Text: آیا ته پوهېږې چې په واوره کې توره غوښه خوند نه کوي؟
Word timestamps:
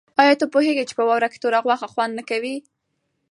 آیا 0.21 0.33
ته 0.41 0.45
پوهېږې 0.53 0.83
چې 0.89 0.93
په 0.97 1.03
واوره 1.07 1.27
کې 1.31 1.41
توره 1.43 1.59
غوښه 1.65 1.87
خوند 1.93 2.13
نه 2.19 2.23
کوي؟ 2.29 2.55